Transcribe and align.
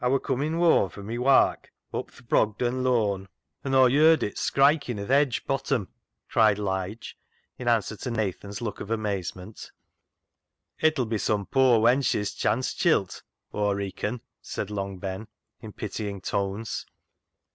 Aw 0.03 0.09
wor 0.09 0.19
com 0.19 0.41
in' 0.41 0.57
whoam 0.57 0.89
fro' 0.89 1.03
my 1.03 1.19
wark 1.19 1.71
up 1.93 2.09
th' 2.09 2.27
Brogden 2.27 2.83
Loan 2.83 3.19
[Lane], 3.21 3.27
an' 3.63 3.75
Aw 3.75 3.85
yerd 3.85 4.23
it 4.23 4.33
skriking 4.35 4.99
i' 4.99 5.03
th' 5.05 5.09
hedge 5.09 5.45
bottom," 5.45 5.89
cried 6.27 6.57
Lige, 6.57 7.15
in 7.59 7.67
answer 7.67 7.95
to 7.95 8.09
Nathan's 8.09 8.63
look 8.63 8.79
of 8.79 8.89
amazement." 8.89 9.71
It'll 10.81 11.05
be 11.05 11.19
some 11.19 11.45
poor 11.45 11.77
wench's 11.79 12.33
chance 12.33 12.73
chilt. 12.73 13.21
Aw 13.53 13.73
reacon," 13.73 14.21
said 14.41 14.71
Long 14.71 14.97
Ben, 14.97 15.27
in 15.59 15.71
pitying 15.71 16.19
tones. 16.19 16.87